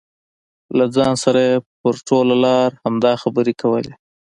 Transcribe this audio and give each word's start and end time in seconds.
له 0.77 0.85
ځان 0.95 1.13
سره 1.23 1.39
یې 1.47 1.55
په 1.79 1.89
ټوله 2.07 2.35
لار 2.45 2.69
همدا 2.83 3.13
خبرې 3.21 3.53
کولې. 3.61 3.93